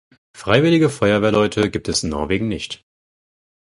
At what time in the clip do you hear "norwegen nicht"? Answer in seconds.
2.09-2.83